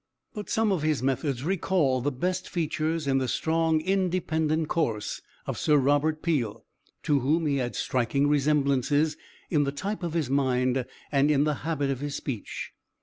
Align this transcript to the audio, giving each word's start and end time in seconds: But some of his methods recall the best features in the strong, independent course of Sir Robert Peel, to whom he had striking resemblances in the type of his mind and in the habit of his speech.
But 0.33 0.49
some 0.49 0.71
of 0.71 0.81
his 0.81 1.03
methods 1.03 1.43
recall 1.43 2.01
the 2.01 2.11
best 2.11 2.49
features 2.49 3.05
in 3.05 3.19
the 3.19 3.27
strong, 3.27 3.79
independent 3.81 4.67
course 4.67 5.21
of 5.45 5.59
Sir 5.59 5.77
Robert 5.77 6.23
Peel, 6.23 6.65
to 7.03 7.19
whom 7.19 7.45
he 7.45 7.57
had 7.57 7.75
striking 7.75 8.25
resemblances 8.27 9.15
in 9.51 9.63
the 9.63 9.71
type 9.71 10.01
of 10.01 10.13
his 10.13 10.27
mind 10.27 10.85
and 11.11 11.29
in 11.29 11.43
the 11.43 11.53
habit 11.61 11.91
of 11.91 11.99
his 11.99 12.15
speech. 12.15 12.71